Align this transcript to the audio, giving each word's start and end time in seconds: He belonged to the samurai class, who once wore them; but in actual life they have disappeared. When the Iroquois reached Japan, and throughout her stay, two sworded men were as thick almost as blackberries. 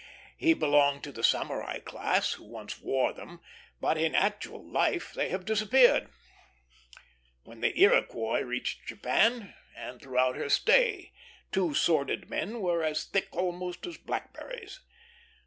He 0.35 0.55
belonged 0.55 1.03
to 1.03 1.11
the 1.11 1.23
samurai 1.23 1.77
class, 1.77 2.33
who 2.33 2.45
once 2.45 2.81
wore 2.81 3.13
them; 3.13 3.39
but 3.79 3.99
in 3.99 4.15
actual 4.15 4.67
life 4.67 5.13
they 5.13 5.29
have 5.29 5.45
disappeared. 5.45 6.09
When 7.43 7.61
the 7.61 7.79
Iroquois 7.79 8.39
reached 8.39 8.87
Japan, 8.87 9.53
and 9.77 10.01
throughout 10.01 10.37
her 10.37 10.49
stay, 10.49 11.13
two 11.51 11.75
sworded 11.75 12.31
men 12.31 12.61
were 12.61 12.83
as 12.83 13.05
thick 13.05 13.27
almost 13.33 13.85
as 13.85 13.99
blackberries. 13.99 14.79